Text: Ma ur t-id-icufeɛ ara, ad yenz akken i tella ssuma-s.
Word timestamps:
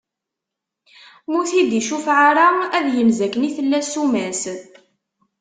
Ma 1.29 1.35
ur 1.39 1.45
t-id-icufeɛ 1.49 2.17
ara, 2.29 2.47
ad 2.77 2.85
yenz 2.95 3.17
akken 3.25 3.47
i 3.47 3.49
tella 3.55 3.79
ssuma-s. 3.81 4.41